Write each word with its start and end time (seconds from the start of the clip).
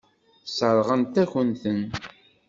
Sseṛɣent-akent-ten. 0.49 1.81